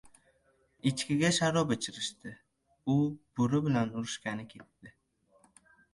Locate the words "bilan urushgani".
3.69-4.47